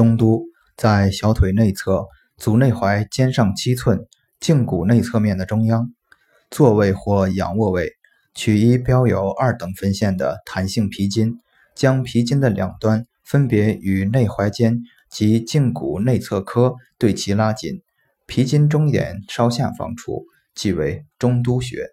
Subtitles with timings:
[0.00, 0.46] 中都
[0.78, 2.06] 在小腿内侧，
[2.38, 4.06] 足内踝尖上七寸，
[4.40, 5.90] 胫骨内侧面的中央。
[6.50, 7.92] 坐位或仰卧位，
[8.34, 11.34] 取一标有二等分线的弹性皮筋，
[11.74, 14.78] 将皮筋的两端分别与内踝尖
[15.10, 17.82] 及胫骨内侧髁对齐拉紧，
[18.24, 20.24] 皮筋中点稍下方处
[20.54, 21.86] 即为中都穴。